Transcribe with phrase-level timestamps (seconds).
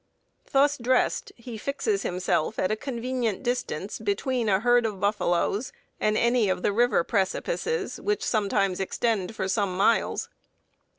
[0.51, 6.17] Thus dressed, he fixes himself at a convenient distance between a herd of buffaloes and
[6.17, 10.27] any of the river precipices, which sometimes extend for some miles.